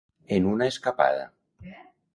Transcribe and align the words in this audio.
En 0.37 0.47
una 0.53 0.65
escapada. 0.71 1.31